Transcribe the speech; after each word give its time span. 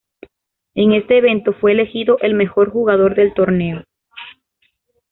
En 0.73 0.93
ese 0.93 1.19
evento 1.19 1.53
fue 1.53 1.73
elegido 1.73 2.17
el 2.21 2.33
mejor 2.33 2.71
jugador 2.71 3.13
del 3.13 3.35
torneo. 3.35 3.83